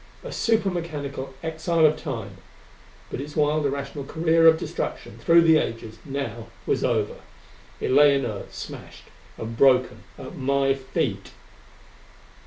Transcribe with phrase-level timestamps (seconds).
[0.23, 2.37] A super mechanical exile of Time!
[3.11, 7.17] But its wild, irrational career of destruction through the ages now was over.
[7.79, 11.33] It lay inert, smashed and broken at my feet....